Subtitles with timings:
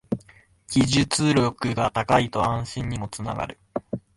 [0.67, 3.59] 技術力が高いと安心にもつながる